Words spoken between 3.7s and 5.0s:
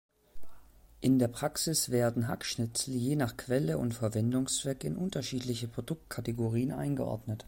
und Verwendungszweck in